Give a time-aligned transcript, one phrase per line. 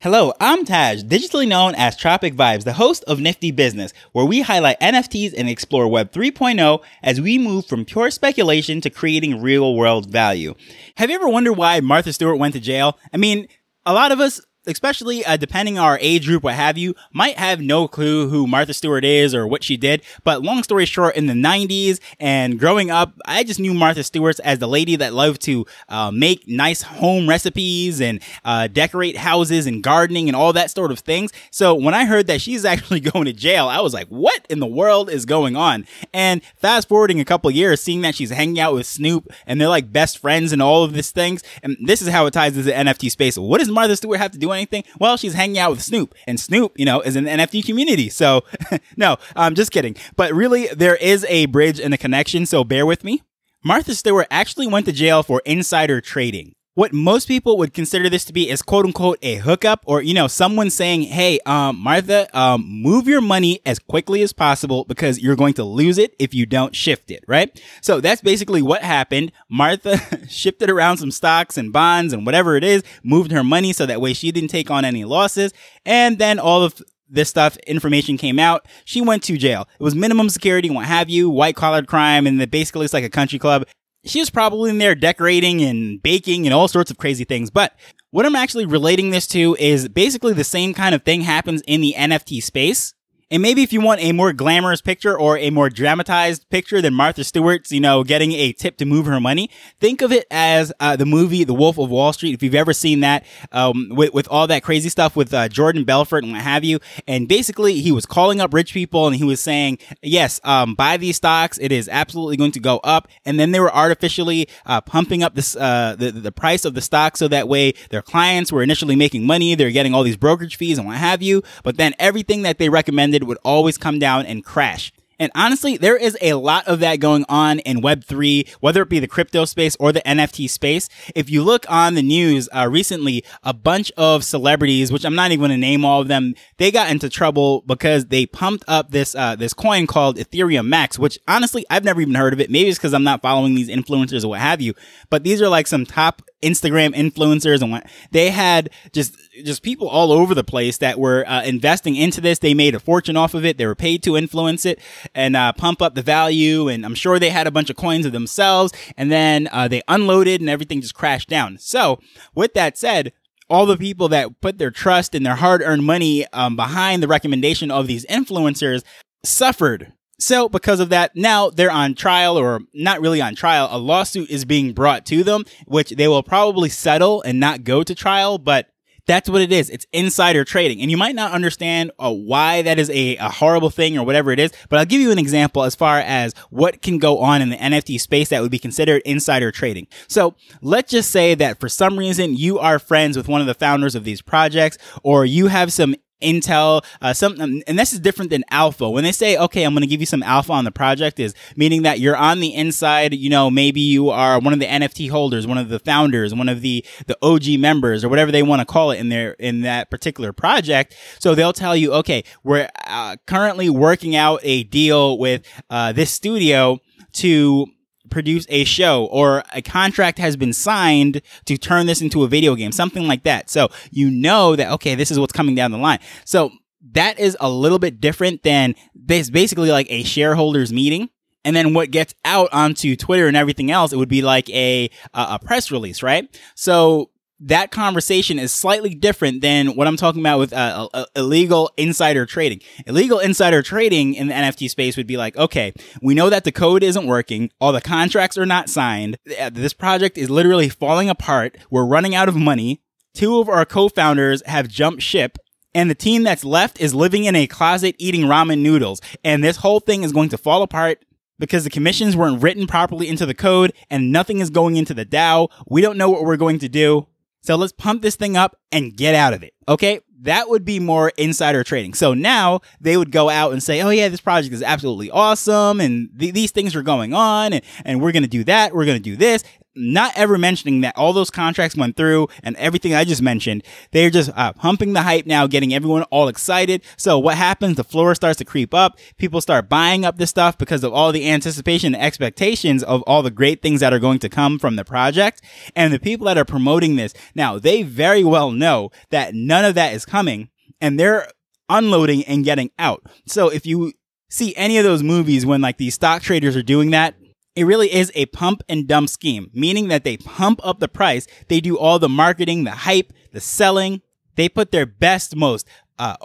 [0.00, 4.42] Hello, I'm Taj, digitally known as Tropic Vibes, the host of Nifty Business, where we
[4.42, 9.74] highlight NFTs and explore Web 3.0 as we move from pure speculation to creating real
[9.74, 10.54] world value.
[10.98, 12.96] Have you ever wondered why Martha Stewart went to jail?
[13.12, 13.48] I mean,
[13.84, 17.36] a lot of us especially uh, depending on our age group, what have you, might
[17.38, 20.02] have no clue who Martha Stewart is or what she did.
[20.24, 24.38] But long story short, in the 90s and growing up, I just knew Martha Stewart
[24.40, 29.66] as the lady that loved to uh, make nice home recipes and uh, decorate houses
[29.66, 31.32] and gardening and all that sort of things.
[31.50, 34.60] So when I heard that she's actually going to jail, I was like, what in
[34.60, 35.86] the world is going on?
[36.12, 39.68] And fast forwarding a couple years, seeing that she's hanging out with Snoop and they're
[39.68, 41.42] like best friends and all of these things.
[41.62, 43.38] And this is how it ties into the NFT space.
[43.38, 44.84] What does Martha Stewart have to do anything?
[44.98, 48.08] Well, she's hanging out with Snoop, and Snoop, you know, is in the NFT community.
[48.08, 48.44] So,
[48.96, 49.96] no, I'm just kidding.
[50.16, 53.22] But really, there is a bridge and a connection, so bear with me.
[53.64, 58.24] Martha Stewart actually went to jail for insider trading what most people would consider this
[58.24, 62.28] to be is quote unquote a hookup or, you know, someone saying, Hey, um, Martha,
[62.38, 66.34] um, move your money as quickly as possible because you're going to lose it if
[66.34, 67.60] you don't shift it, right?
[67.82, 69.32] So that's basically what happened.
[69.50, 69.98] Martha
[70.28, 74.00] shifted around some stocks and bonds and whatever it is, moved her money so that
[74.00, 75.52] way she didn't take on any losses.
[75.84, 78.68] And then all of this stuff, information came out.
[78.84, 79.66] She went to jail.
[79.80, 83.02] It was minimum security, what have you, white collar crime, and it basically it's like
[83.02, 83.66] a country club
[84.08, 87.50] she was probably in there decorating and baking and all sorts of crazy things.
[87.50, 87.74] But
[88.10, 91.80] what I'm actually relating this to is basically the same kind of thing happens in
[91.80, 92.94] the NFT space.
[93.30, 96.94] And maybe if you want a more glamorous picture or a more dramatized picture than
[96.94, 100.72] Martha Stewart's, you know, getting a tip to move her money, think of it as
[100.80, 102.32] uh, the movie The Wolf of Wall Street.
[102.32, 105.84] If you've ever seen that, um, with, with all that crazy stuff with uh, Jordan
[105.84, 106.78] Belfort and what have you.
[107.06, 110.96] And basically, he was calling up rich people and he was saying, yes, um, buy
[110.96, 111.58] these stocks.
[111.58, 113.08] It is absolutely going to go up.
[113.26, 116.80] And then they were artificially uh, pumping up this, uh, the, the price of the
[116.80, 119.54] stock so that way their clients were initially making money.
[119.54, 121.42] They're getting all these brokerage fees and what have you.
[121.62, 124.92] But then everything that they recommended would always come down and crash.
[125.18, 129.00] And honestly, there is a lot of that going on in Web3, whether it be
[129.00, 130.88] the crypto space or the NFT space.
[131.14, 135.32] If you look on the news uh, recently, a bunch of celebrities, which I'm not
[135.32, 138.90] even going to name all of them, they got into trouble because they pumped up
[138.90, 142.50] this uh, this coin called Ethereum Max, which honestly I've never even heard of it.
[142.50, 144.74] Maybe it's because I'm not following these influencers or what have you.
[145.10, 149.88] But these are like some top Instagram influencers and what they had just just people
[149.88, 152.38] all over the place that were uh, investing into this.
[152.38, 153.58] They made a fortune off of it.
[153.58, 154.80] They were paid to influence it
[155.14, 156.68] and uh, pump up the value.
[156.68, 158.72] And I'm sure they had a bunch of coins of themselves.
[158.96, 161.58] And then uh, they unloaded and everything just crashed down.
[161.58, 162.00] So
[162.34, 163.12] with that said,
[163.50, 167.08] all the people that put their trust and their hard earned money um, behind the
[167.08, 168.82] recommendation of these influencers
[169.24, 173.68] suffered so because of that, now they're on trial or not really on trial.
[173.70, 177.84] A lawsuit is being brought to them, which they will probably settle and not go
[177.84, 178.68] to trial, but
[179.08, 179.70] that's what it is.
[179.70, 180.80] It's insider trading.
[180.80, 184.30] And you might not understand uh, why that is a, a horrible thing or whatever
[184.30, 187.40] it is, but I'll give you an example as far as what can go on
[187.42, 189.88] in the NFT space that would be considered insider trading.
[190.06, 193.54] So let's just say that for some reason you are friends with one of the
[193.54, 198.30] founders of these projects or you have some intel, uh, something, and this is different
[198.30, 198.88] than alpha.
[198.88, 201.34] When they say, okay, I'm going to give you some alpha on the project is
[201.56, 205.10] meaning that you're on the inside, you know, maybe you are one of the NFT
[205.10, 208.60] holders, one of the founders, one of the, the OG members or whatever they want
[208.60, 210.96] to call it in their, in that particular project.
[211.18, 216.12] So they'll tell you, okay, we're uh, currently working out a deal with, uh, this
[216.12, 216.78] studio
[217.14, 217.66] to
[218.10, 222.54] produce a show or a contract has been signed to turn this into a video
[222.54, 223.50] game, something like that.
[223.50, 225.98] So you know that, okay, this is what's coming down the line.
[226.24, 226.50] So
[226.92, 231.10] that is a little bit different than this basically like a shareholders meeting.
[231.44, 234.90] And then what gets out onto Twitter and everything else, it would be like a,
[235.14, 236.28] a press release, right?
[236.54, 237.10] So
[237.40, 242.26] that conversation is slightly different than what I'm talking about with uh, uh, illegal insider
[242.26, 242.60] trading.
[242.86, 245.72] Illegal insider trading in the NFT space would be like, okay,
[246.02, 247.50] we know that the code isn't working.
[247.60, 249.18] All the contracts are not signed.
[249.38, 251.56] Uh, this project is literally falling apart.
[251.70, 252.82] We're running out of money.
[253.14, 255.38] Two of our co-founders have jumped ship
[255.74, 259.00] and the team that's left is living in a closet eating ramen noodles.
[259.22, 261.04] And this whole thing is going to fall apart
[261.38, 265.06] because the commissions weren't written properly into the code and nothing is going into the
[265.06, 265.48] DAO.
[265.68, 267.06] We don't know what we're going to do.
[267.42, 269.54] So let's pump this thing up and get out of it.
[269.68, 270.00] Okay.
[270.22, 271.94] That would be more insider trading.
[271.94, 275.80] So now they would go out and say, Oh yeah, this project is absolutely awesome.
[275.80, 278.74] And th- these things are going on and, and we're going to do that.
[278.74, 279.44] We're going to do this.
[279.78, 283.64] Not ever mentioning that all those contracts went through and everything I just mentioned.
[283.92, 286.82] They're just uh, pumping the hype now, getting everyone all excited.
[286.96, 287.76] So what happens?
[287.76, 288.98] The floor starts to creep up.
[289.16, 293.22] People start buying up this stuff because of all the anticipation and expectations of all
[293.22, 295.42] the great things that are going to come from the project.
[295.74, 299.74] And the people that are promoting this now, they very well know that none of
[299.76, 300.50] that is coming
[300.80, 301.28] and they're
[301.68, 303.02] unloading and getting out.
[303.26, 303.92] So if you
[304.30, 307.14] see any of those movies when like these stock traders are doing that,
[307.58, 311.26] it really is a pump and dump scheme, meaning that they pump up the price.
[311.48, 314.00] They do all the marketing, the hype, the selling.
[314.36, 315.66] They put their best, most
[315.98, 316.16] uh,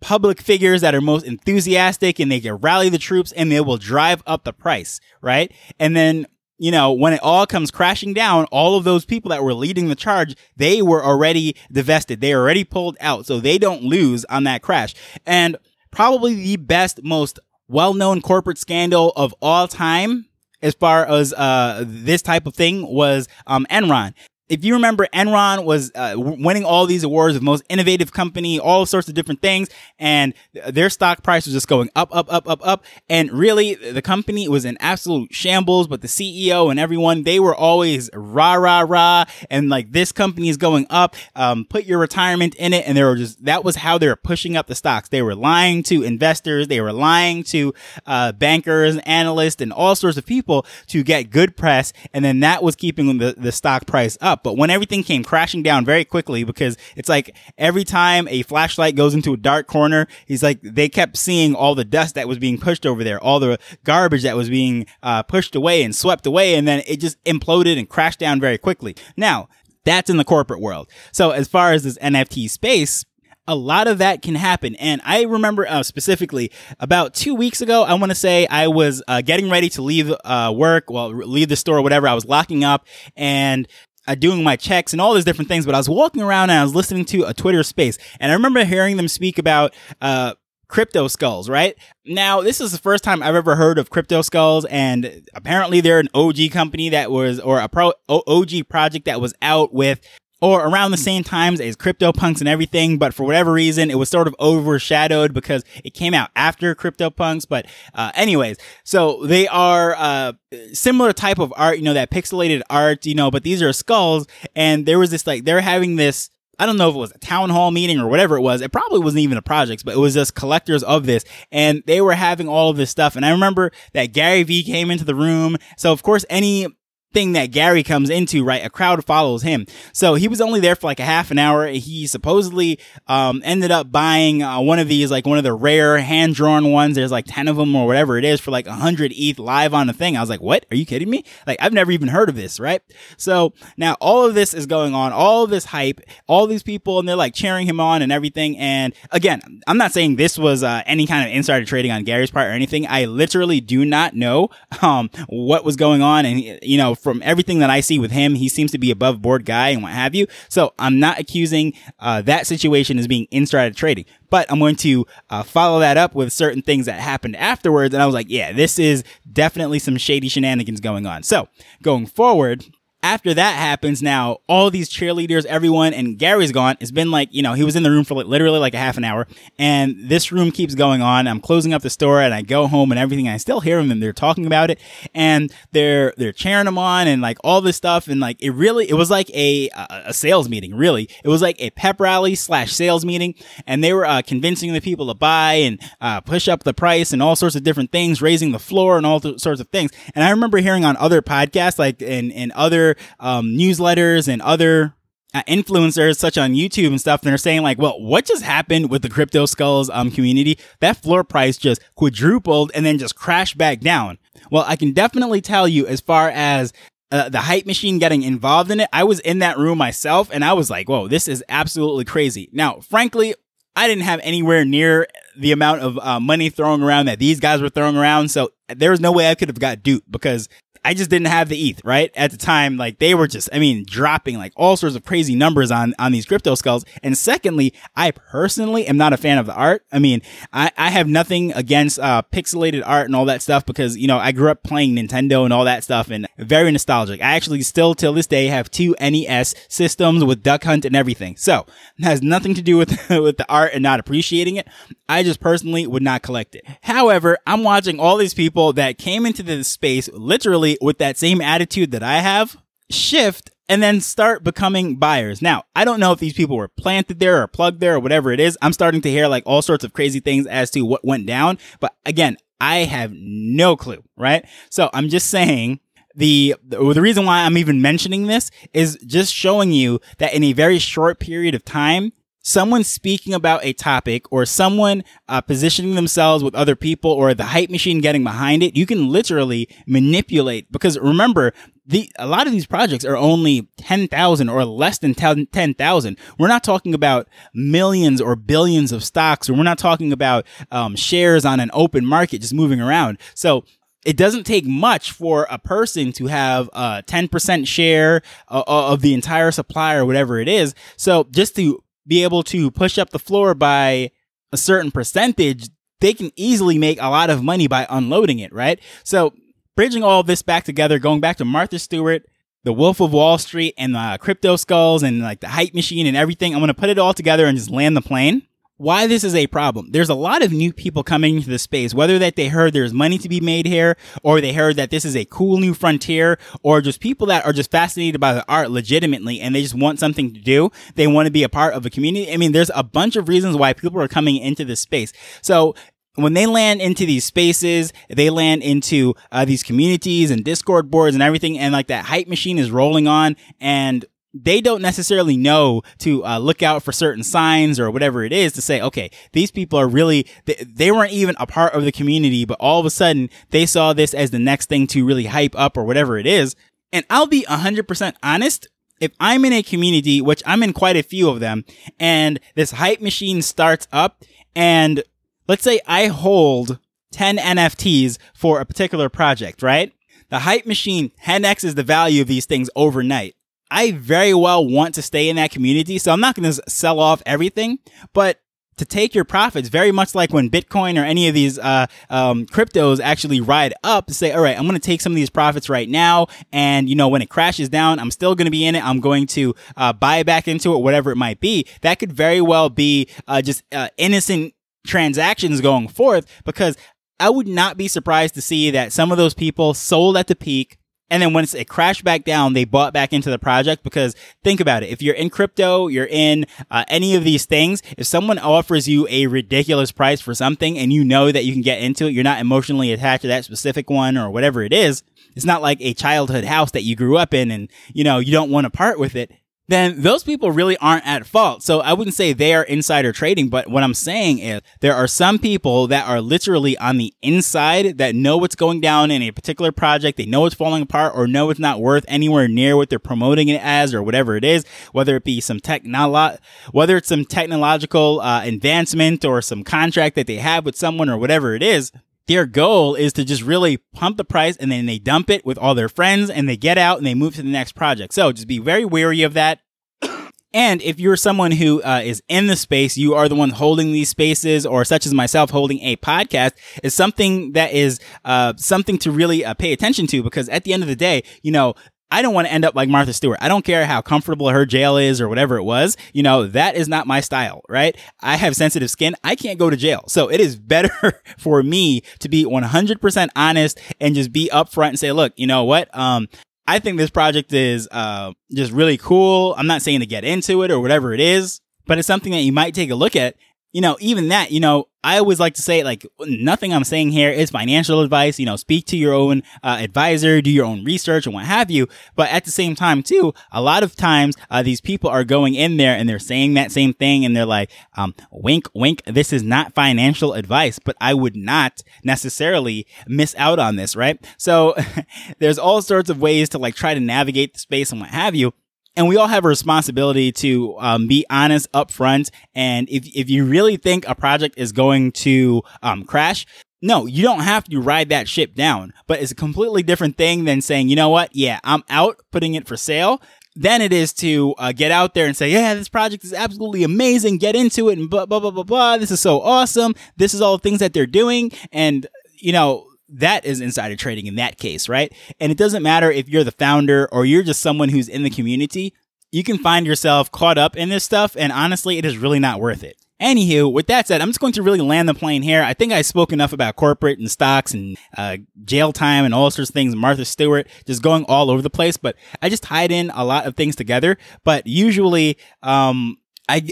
[0.00, 3.76] public figures that are most enthusiastic and they can rally the troops and they will
[3.76, 5.52] drive up the price, right?
[5.78, 6.26] And then
[6.58, 9.88] you know, when it all comes crashing down, all of those people that were leading
[9.88, 12.20] the charge, they were already divested.
[12.20, 13.26] They already pulled out.
[13.26, 14.94] So they don't lose on that crash.
[15.26, 15.56] And
[15.90, 20.26] probably the best, most well-known corporate scandal of all time
[20.62, 24.14] as far as uh, this type of thing was um, Enron
[24.52, 28.84] if you remember, Enron was uh, winning all these awards of most innovative company, all
[28.84, 32.60] sorts of different things, and their stock price was just going up, up, up, up,
[32.62, 32.84] up.
[33.08, 35.88] And really, the company was in absolute shambles.
[35.88, 40.50] But the CEO and everyone, they were always rah, rah, rah, and like this company
[40.50, 41.16] is going up.
[41.34, 44.16] Um, put your retirement in it, and they were just that was how they were
[44.16, 45.08] pushing up the stocks.
[45.08, 47.72] They were lying to investors, they were lying to
[48.04, 52.62] uh, bankers, analysts, and all sorts of people to get good press, and then that
[52.62, 56.76] was keeping the the stock price But when everything came crashing down very quickly, because
[56.96, 61.16] it's like every time a flashlight goes into a dark corner, he's like, they kept
[61.16, 64.48] seeing all the dust that was being pushed over there, all the garbage that was
[64.48, 66.54] being uh, pushed away and swept away.
[66.54, 68.96] And then it just imploded and crashed down very quickly.
[69.16, 69.48] Now,
[69.84, 70.88] that's in the corporate world.
[71.12, 73.04] So as far as this NFT space,
[73.48, 74.76] a lot of that can happen.
[74.76, 79.02] And I remember uh, specifically about two weeks ago, I want to say I was
[79.08, 82.06] uh, getting ready to leave uh, work, well, leave the store, whatever.
[82.06, 82.86] I was locking up
[83.16, 83.66] and
[84.06, 86.58] uh, doing my checks and all these different things, but I was walking around and
[86.58, 90.34] I was listening to a Twitter space and I remember hearing them speak about, uh,
[90.68, 91.76] crypto skulls, right?
[92.06, 95.98] Now, this is the first time I've ever heard of crypto skulls and apparently they're
[95.98, 100.00] an OG company that was, or a pro, OG project that was out with
[100.42, 104.08] or around the same times as CryptoPunks and everything, but for whatever reason, it was
[104.08, 107.46] sort of overshadowed because it came out after CryptoPunks.
[107.48, 110.32] But, uh, anyways, so they are, uh,
[110.72, 114.26] similar type of art, you know, that pixelated art, you know, but these are skulls.
[114.56, 116.28] And there was this, like, they're having this,
[116.58, 118.62] I don't know if it was a town hall meeting or whatever it was.
[118.62, 122.00] It probably wasn't even a project, but it was just collectors of this and they
[122.00, 123.14] were having all of this stuff.
[123.14, 125.56] And I remember that Gary Vee came into the room.
[125.76, 126.66] So of course, any
[127.12, 128.64] thing that Gary comes into, right?
[128.64, 129.66] A crowd follows him.
[129.92, 131.66] So he was only there for like a half an hour.
[131.68, 135.98] He supposedly, um, ended up buying, uh, one of these, like one of the rare
[135.98, 136.96] hand drawn ones.
[136.96, 139.74] There's like 10 of them or whatever it is for like a hundred ETH live
[139.74, 140.16] on the thing.
[140.16, 140.66] I was like, what?
[140.70, 141.24] Are you kidding me?
[141.46, 142.82] Like, I've never even heard of this, right?
[143.16, 147.08] So now all of this is going on, all this hype, all these people, and
[147.08, 148.56] they're like cheering him on and everything.
[148.58, 152.30] And again, I'm not saying this was, uh, any kind of insider trading on Gary's
[152.30, 152.86] part or anything.
[152.86, 154.50] I literally do not know,
[154.82, 156.26] um, what was going on.
[156.26, 159.20] And, you know, from everything that I see with him, he seems to be above
[159.20, 160.26] board guy and what have you.
[160.48, 165.06] So I'm not accusing uh, that situation as being insider trading, but I'm going to
[165.28, 167.92] uh, follow that up with certain things that happened afterwards.
[167.92, 171.22] And I was like, yeah, this is definitely some shady shenanigans going on.
[171.22, 171.48] So
[171.82, 172.64] going forward,
[173.02, 176.76] after that happens, now all these cheerleaders, everyone, and Gary's gone.
[176.80, 178.78] It's been like, you know, he was in the room for like, literally like a
[178.78, 179.26] half an hour,
[179.58, 181.26] and this room keeps going on.
[181.26, 183.26] I'm closing up the store, and I go home and everything.
[183.26, 184.78] And I still hear them, and they're talking about it,
[185.14, 188.88] and they're they're cheering him on, and like all this stuff, and like it really,
[188.88, 190.74] it was like a a sales meeting.
[190.74, 193.34] Really, it was like a pep rally slash sales meeting,
[193.66, 197.12] and they were uh, convincing the people to buy and uh, push up the price
[197.12, 199.90] and all sorts of different things, raising the floor and all sorts of things.
[200.14, 204.94] And I remember hearing on other podcasts, like in in other um, newsletters and other
[205.34, 208.90] uh, influencers such on YouTube and stuff, and they're saying like, well, what just happened
[208.90, 210.58] with the crypto skulls um community?
[210.80, 214.18] That floor price just quadrupled and then just crashed back down.
[214.50, 216.72] Well, I can definitely tell you as far as
[217.10, 220.44] uh, the hype machine getting involved in it, I was in that room myself and
[220.44, 222.48] I was like, whoa, this is absolutely crazy.
[222.52, 223.34] Now, frankly,
[223.76, 225.06] I didn't have anywhere near
[225.36, 228.30] the amount of uh, money thrown around that these guys were throwing around.
[228.30, 230.48] So there was no way I could have got duped because
[230.84, 232.10] I just didn't have the ETH, right?
[232.16, 235.36] At the time, like they were just, I mean, dropping like all sorts of crazy
[235.36, 236.84] numbers on, on these crypto skulls.
[237.02, 239.84] And secondly, I personally am not a fan of the art.
[239.92, 240.22] I mean,
[240.52, 244.18] I, I have nothing against, uh, pixelated art and all that stuff because, you know,
[244.18, 247.20] I grew up playing Nintendo and all that stuff and very nostalgic.
[247.20, 251.36] I actually still till this day have two NES systems with Duck Hunt and everything.
[251.36, 251.64] So
[251.98, 254.66] it has nothing to do with, with the art and not appreciating it.
[255.08, 256.64] I just personally would not collect it.
[256.82, 261.40] However, I'm watching all these people that came into this space literally with that same
[261.40, 262.56] attitude that I have
[262.90, 265.40] shift and then start becoming buyers.
[265.40, 268.32] Now, I don't know if these people were planted there or plugged there or whatever
[268.32, 268.58] it is.
[268.60, 271.58] I'm starting to hear like all sorts of crazy things as to what went down.
[271.80, 274.44] But again, I have no clue, right?
[274.70, 275.80] So I'm just saying
[276.14, 280.52] the the reason why I'm even mentioning this is just showing you that in a
[280.52, 286.44] very short period of time, someone speaking about a topic or someone uh, positioning themselves
[286.44, 290.70] with other people or the hype machine getting behind it, you can literally manipulate.
[290.70, 291.52] Because remember,
[291.86, 296.18] the a lot of these projects are only 10,000 or less than 10,000.
[296.38, 300.96] We're not talking about millions or billions of stocks, or we're not talking about um,
[300.96, 303.18] shares on an open market just moving around.
[303.34, 303.64] So
[304.04, 309.14] it doesn't take much for a person to have a 10% share uh, of the
[309.14, 310.74] entire supply or whatever it is.
[310.96, 314.10] So just to be able to push up the floor by
[314.52, 315.68] a certain percentage,
[316.00, 318.80] they can easily make a lot of money by unloading it, right?
[319.04, 319.32] So
[319.76, 322.24] bridging all this back together, going back to Martha Stewart,
[322.64, 326.16] the Wolf of Wall Street, and the crypto skulls, and like the hype machine and
[326.16, 328.46] everything, I'm to put it all together and just land the plane
[328.82, 329.92] why this is a problem.
[329.92, 332.92] There's a lot of new people coming into the space, whether that they heard there's
[332.92, 336.36] money to be made here, or they heard that this is a cool new frontier,
[336.64, 340.00] or just people that are just fascinated by the art legitimately and they just want
[340.00, 340.70] something to do.
[340.96, 342.32] They want to be a part of a community.
[342.32, 345.12] I mean, there's a bunch of reasons why people are coming into this space.
[345.42, 345.76] So
[346.16, 351.14] when they land into these spaces, they land into uh, these communities and Discord boards
[351.14, 355.82] and everything, and like that hype machine is rolling on, and they don't necessarily know
[355.98, 359.50] to uh, look out for certain signs or whatever it is to say, okay, these
[359.50, 362.86] people are really, they, they, weren't even a part of the community, but all of
[362.86, 366.16] a sudden they saw this as the next thing to really hype up or whatever
[366.18, 366.56] it is.
[366.92, 368.68] And I'll be 100% honest.
[369.00, 371.64] If I'm in a community, which I'm in quite a few of them,
[371.98, 374.22] and this hype machine starts up,
[374.54, 375.02] and
[375.48, 376.78] let's say I hold
[377.10, 379.92] 10 NFTs for a particular project, right?
[380.28, 383.34] The hype machine 10x is the value of these things overnight.
[383.72, 385.98] I very well want to stay in that community.
[385.98, 387.78] So I'm not going to sell off everything,
[388.12, 388.38] but
[388.76, 392.46] to take your profits, very much like when Bitcoin or any of these uh, um,
[392.46, 395.30] cryptos actually ride up to say, all right, I'm going to take some of these
[395.30, 396.26] profits right now.
[396.52, 398.84] And, you know, when it crashes down, I'm still going to be in it.
[398.84, 401.66] I'm going to uh, buy back into it, whatever it might be.
[401.82, 404.54] That could very well be uh, just uh, innocent
[404.86, 406.76] transactions going forth because
[407.20, 410.34] I would not be surprised to see that some of those people sold at the
[410.34, 410.78] peak
[411.12, 414.60] and then once it crashed back down, they bought back into the project because think
[414.60, 414.88] about it.
[414.88, 417.82] If you're in crypto, you're in uh, any of these things.
[417.98, 421.60] If someone offers you a ridiculous price for something and you know that you can
[421.60, 425.02] get into it, you're not emotionally attached to that specific one or whatever it is.
[425.36, 428.32] It's not like a childhood house that you grew up in and, you know, you
[428.32, 429.30] don't want to part with it
[429.68, 431.62] then those people really aren't at fault.
[431.62, 435.06] So I wouldn't say they are insider trading, but what I'm saying is there are
[435.06, 439.30] some people that are literally on the inside that know what's going down in a
[439.30, 440.18] particular project.
[440.18, 443.48] They know it's falling apart or know it's not worth anywhere near what they're promoting
[443.48, 446.38] it as or whatever it is, whether it be some technolo-
[446.72, 451.16] whether it's some technological uh, advancement or some contract that they have with someone or
[451.16, 451.92] whatever it is
[452.26, 455.58] their goal is to just really pump the price and then they dump it with
[455.58, 458.14] all their friends and they get out and they move to the next project.
[458.14, 459.60] So just be very wary of that.
[460.54, 463.92] And if you're someone who uh, is in the space, you are the one holding
[463.92, 466.52] these spaces, or such as myself holding a podcast,
[466.82, 470.74] is something that is uh, something to really uh, pay attention to because at the
[470.74, 471.74] end of the day, you know,
[472.12, 473.38] I don't want to end up like Martha Stewart.
[473.40, 475.96] I don't care how comfortable her jail is or whatever it was.
[476.12, 477.96] You know, that is not my style, right?
[478.20, 479.16] I have sensitive skin.
[479.24, 480.04] I can't go to jail.
[480.08, 484.98] So it is better for me to be 100% honest and just be upfront and
[484.98, 485.88] say, look, you know what?
[485.96, 486.28] Um,
[486.66, 489.54] I think this project is, uh, just really cool.
[489.56, 492.42] I'm not saying to get into it or whatever it is, but it's something that
[492.42, 493.36] you might take a look at
[493.72, 497.10] you know, even that, you know, I always like to say like nothing I'm saying
[497.10, 498.38] here is financial advice.
[498.38, 501.70] You know, speak to your own uh, advisor, do your own research and what have
[501.70, 501.88] you.
[502.14, 505.54] But at the same time, too, a lot of times uh, these people are going
[505.54, 509.02] in there and they're saying that same thing, and they're like, um, "Wink, wink.
[509.06, 514.24] This is not financial advice." But I would not necessarily miss out on this, right?
[514.36, 514.76] So
[515.40, 518.36] there's all sorts of ways to like try to navigate the space and what have
[518.36, 518.52] you
[518.96, 522.30] and we all have a responsibility to um, be honest up front.
[522.54, 526.46] And if, if you really think a project is going to um, crash,
[526.82, 530.44] no, you don't have to ride that ship down, but it's a completely different thing
[530.44, 531.34] than saying, you know what?
[531.34, 533.22] Yeah, I'm out putting it for sale.
[533.54, 536.82] Then it is to uh, get out there and say, yeah, this project is absolutely
[536.82, 537.38] amazing.
[537.38, 538.96] Get into it and blah, blah, blah, blah, blah.
[538.96, 539.94] This is so awesome.
[540.16, 541.52] This is all the things that they're doing.
[541.70, 542.06] And,
[542.40, 545.12] you know, that is insider trading in that case, right?
[545.38, 548.30] And it doesn't matter if you're the founder or you're just someone who's in the
[548.30, 548.94] community,
[549.30, 551.36] you can find yourself caught up in this stuff.
[551.38, 552.96] And honestly, it is really not worth it.
[553.20, 555.62] Anywho, with that said, I'm just going to really land the plane here.
[555.62, 559.48] I think I spoke enough about corporate and stocks and uh, jail time and all
[559.50, 559.94] sorts of things.
[559.94, 563.46] Martha Stewart just going all over the place, but I just tied in a lot
[563.46, 564.18] of things together.
[564.42, 566.16] But usually, um,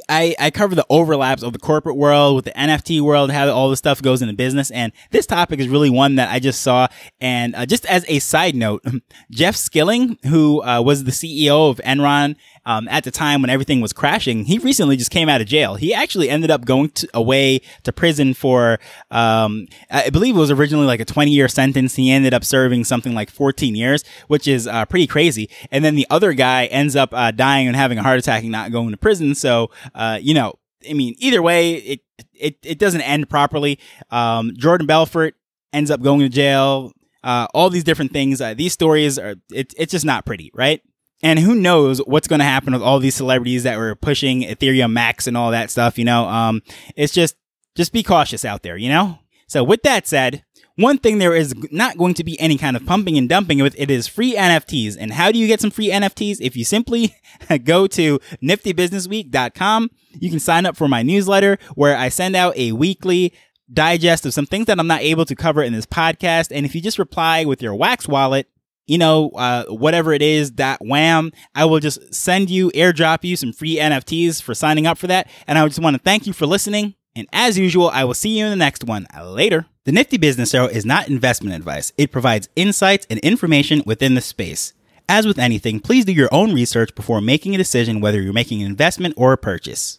[0.09, 3.71] I, I, cover the overlaps of the corporate world with the NFT world, how all
[3.71, 4.71] this stuff goes into business.
[4.71, 6.89] And this topic is really one that I just saw.
[7.21, 8.85] And uh, just as a side note,
[9.31, 13.81] Jeff Skilling, who uh, was the CEO of Enron um, at the time when everything
[13.81, 15.77] was crashing, he recently just came out of jail.
[15.77, 18.79] He actually ended up going to, away to prison for,
[19.11, 21.97] um, I believe it was originally like a 20 year sentence.
[21.97, 25.49] He ended up serving something like 14 years, which is uh, pretty crazy.
[25.71, 28.53] And then the other guy ends up uh, dying and having a heart attack and
[28.53, 29.35] not going to prison.
[29.35, 30.55] So, uh, you know,
[30.89, 32.01] I mean, either way, it,
[32.35, 33.79] it, it doesn't end properly.
[34.11, 35.35] Um, Jordan Belfort
[35.73, 36.93] ends up going to jail.
[37.23, 38.41] Uh, all these different things.
[38.41, 40.81] Uh, these stories are, it, it's just not pretty, right?
[41.23, 44.93] And who knows what's going to happen with all these celebrities that were pushing Ethereum
[44.93, 46.27] Max and all that stuff, you know?
[46.29, 46.63] Um,
[46.97, 47.37] it's just,
[47.77, 49.19] just be cautious out there, you know?
[49.47, 50.45] So with that said,
[50.77, 53.75] one thing there is not going to be any kind of pumping and dumping with
[53.77, 54.97] it is free NFTs.
[54.99, 56.39] And how do you get some free NFTs?
[56.41, 57.15] If you simply
[57.65, 62.73] go to niftybusinessweek.com, you can sign up for my newsletter where I send out a
[62.73, 63.35] weekly
[63.73, 66.49] digest of some things that I'm not able to cover in this podcast.
[66.51, 68.49] And if you just reply with your Wax wallet,
[68.91, 73.37] you know, uh, whatever it is, that wham, I will just send you, airdrop you
[73.37, 75.31] some free NFTs for signing up for that.
[75.47, 76.97] And I just want to thank you for listening.
[77.15, 79.07] And as usual, I will see you in the next one.
[79.23, 79.67] Later.
[79.85, 81.93] The Nifty Business Arrow is not investment advice.
[81.97, 84.73] It provides insights and information within the space.
[85.09, 88.61] As with anything, please do your own research before making a decision whether you're making
[88.61, 89.99] an investment or a purchase.